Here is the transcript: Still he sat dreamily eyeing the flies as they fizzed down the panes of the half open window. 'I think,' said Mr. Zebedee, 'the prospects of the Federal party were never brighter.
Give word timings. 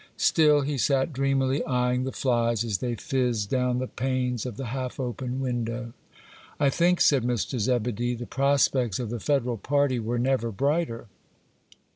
Still 0.17 0.61
he 0.61 0.79
sat 0.79 1.13
dreamily 1.13 1.63
eyeing 1.65 2.05
the 2.05 2.11
flies 2.11 2.63
as 2.63 2.79
they 2.79 2.95
fizzed 2.95 3.51
down 3.51 3.77
the 3.77 3.85
panes 3.85 4.47
of 4.47 4.57
the 4.57 4.65
half 4.73 4.99
open 4.99 5.39
window. 5.39 5.93
'I 6.59 6.71
think,' 6.71 7.01
said 7.01 7.21
Mr. 7.23 7.59
Zebedee, 7.59 8.15
'the 8.15 8.25
prospects 8.25 8.97
of 8.97 9.11
the 9.11 9.19
Federal 9.19 9.57
party 9.57 9.99
were 9.99 10.17
never 10.17 10.51
brighter. 10.51 11.05